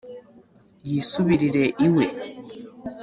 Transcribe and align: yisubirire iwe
yisubirire 0.87 1.63
iwe 1.85 2.05